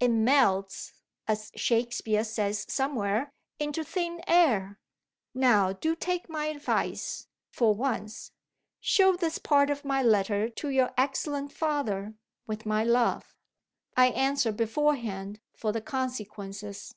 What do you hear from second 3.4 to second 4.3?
into thin